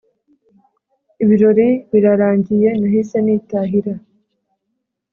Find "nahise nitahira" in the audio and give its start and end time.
2.79-3.93